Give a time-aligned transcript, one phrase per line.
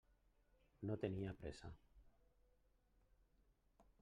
[0.91, 1.71] No tenia pressa.